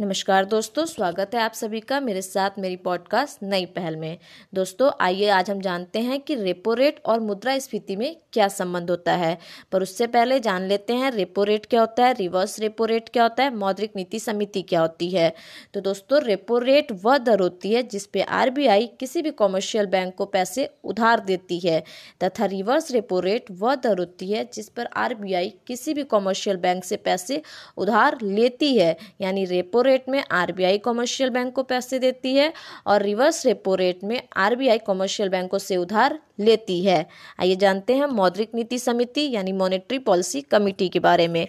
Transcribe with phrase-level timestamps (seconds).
[0.00, 4.18] नमस्कार दोस्तों, स्वागत है आप सभी का मेरे साथ मेरी पॉडकास्ट नई पहल में।
[4.54, 8.90] दोस्तों, आइए आज हम जानते हैं कि रेपो रेट और मुद्रा स्फीति में क्या संबंध
[8.90, 9.38] होता है।
[9.72, 13.22] पर उससे पहले जान लेते हैं रेपो रेट क्या होता है, रिवर्स रेपो रेट क्या
[13.22, 15.34] होता है, मौद्रिक नीति समिति क्या होती है।
[15.74, 18.50] तो दोस्तों, रेपो रेट वह दर होती है जिसपे आर
[18.98, 21.84] किसी भी कॉमर्शियल बैंक को पैसे उधार देती है,
[22.24, 26.84] तथा रिवर्स रेपो रेट वह दर होती है जिस पर आरबीआई किसी भी कॉमर्शियल बैंक
[26.84, 27.42] से पैसे
[27.76, 32.52] उधार लेती है। यानी रेपो रेट में आरबीआई कॉमर्शियल बैंक को पैसे देती है
[32.86, 37.06] और रिवर्स रेपो रेट में आरबीआई कॉमर्शियल बैंकों से उधार लेती है।
[37.40, 41.46] आइए जानते हैं मौद्रिक नीति समिति यानी मॉनेटरी पॉलिसी कमेटी के बारे में।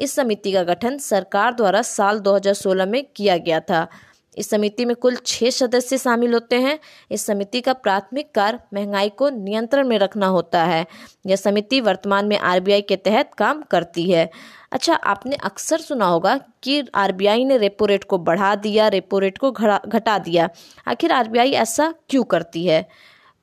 [0.00, 3.86] इस समिति का गठन सरकार द्वारा साल 2016 में किया गया था।
[4.36, 6.78] इस समिति में कुल छह सदस्य शामिल होते हैं।
[7.10, 10.86] इस समिति का प्राथमिक कार्य महँगाई को नियंत्रण में रखना होता है।
[11.26, 14.30] यह समिति वर्तमान में आरबीआई के तहत काम करती है।
[14.72, 19.38] अच्छा आपने अक्सर सुना होगा कि आरबीआई ने रेपो रेट को बढ़ा दिया, रेपो रेट
[19.38, 20.48] को घटा दिया।
[20.88, 22.88] आखिर आरबीआई ऐसा क्यों करती है?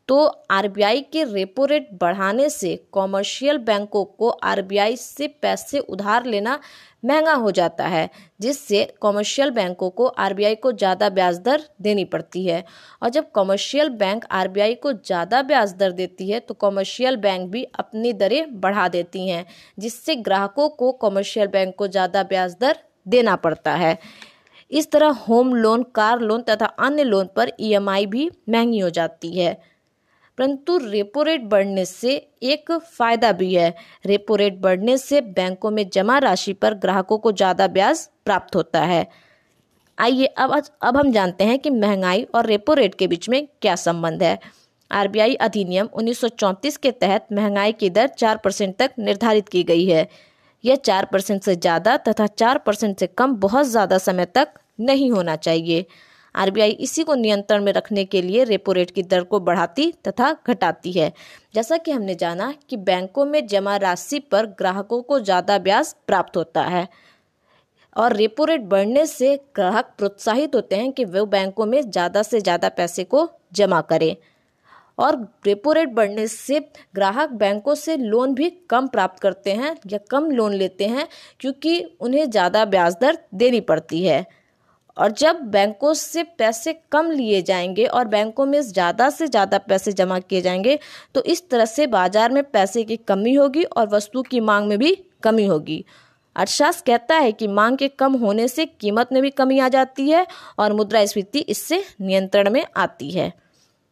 [0.09, 6.59] तो आरबीआई के रेपो रेट बढ़ाने से कॉमर्शियल बैंकों को आरबीआई से पैसे उधार लेना
[7.03, 8.09] महँगा हो जाता है,
[8.41, 12.63] जिससे कॉमर्शियल बैंकों को आरबीआई को ज़्यादा ब्याज दर देनी पड़ती है।
[13.01, 17.63] और जब कॉमर्शियल बैंक आरबीआई को ज़्यादा ब्याज दर देती है तो कॉमर्शियल बैंक भी
[17.75, 19.45] अपनी दरें बढ़ा देती हैं,
[19.77, 23.97] जिससे ग्राहकों को कॉमर्शियल बैंक को ज़्यादा ब्याज दर देना पड़ता है।
[24.71, 29.37] इस तरह होम लोन, कार लोन तथा अन्य लोन पर ईएमआई भी महँगी हो जाती
[29.39, 29.57] है।
[30.37, 33.73] परंतु रेपो रेट बढ़ने से एक फ़ायदा भी है।
[34.05, 38.81] रेपो रेट बढ़ने से बैंकों में जमा राशि पर ग्राहकों को ज़्यादा ब्याज प्राप्त होता
[38.81, 39.07] है।
[39.97, 43.75] आइए अब अब हम जानते हैं कि महँगाई और रेपो रेट के बीच में क्या
[43.77, 44.37] संबंध है।
[44.91, 50.07] आरबीआई अधिनियम 1934 के तहत महँगाई की दर चार परसेंट तक निर्धारित की गई है।
[50.63, 55.11] यह चार परसेंट से ज़्यादा तथा चार परसेंट से कम बहुत ज़्यादा समय तक नहीं
[55.11, 55.85] होना चाहिए।
[56.35, 60.31] आरबीआई इसी को नियंत्रण में रखने के लिए रेपो रेट की दर को बढ़ाती तथा
[60.47, 61.11] घटाती है।
[61.55, 66.37] जैसा कि हमने जाना कि बैंकों में जमा राशि पर ग्राहकों को ज़्यादा ब्याज प्राप्त
[66.37, 66.87] होता है
[67.95, 72.39] और रेपो रेट बढ़ने से ग्राहक प्रोत्साहित होते हैं कि वो बैंकों में ज़्यादा से
[72.39, 74.15] ज़्यादा पैसे को जमा करें।
[74.97, 75.15] और
[75.45, 76.59] रेपो रेट बढ़ने से
[76.95, 81.07] ग्राहक बैंकों से लोन भी कम प्राप्त करते हैं या कम लोन लेते हैं
[81.39, 84.25] क्योंकि उन्हें ज़्यादा ब्याज दर देनी पड़ती है।
[84.97, 89.91] और जब बैंकों से पैसे कम लिए जाएँगे और बैंकों में ज़्यादा से ज़्यादा पैसे
[89.91, 90.77] जमा किए जाएँगे
[91.15, 94.77] तो इस तरह से बाज़ार में पैसे की कमी होगी और वस्तु की मांग में
[94.79, 95.83] भी कमी होगी।
[96.35, 100.09] अर्थशास्त्र कहता है कि मांग के कम होने से कीमत में भी कमी आ जाती
[100.09, 100.25] है
[100.59, 103.31] और मुद्रास्फीति इससे नियंत्रण में आती है।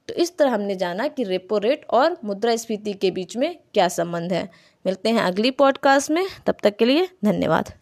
[0.08, 4.34] तो इस तरह हमने जाना कि रेपो रेट और मुद्रास्फीति के बीच में क्या संबंध
[4.34, 4.50] है।
[4.86, 7.74] मिलते हैं अगली पॉडकास्ट में। तब तक के लिए धन्यवाद।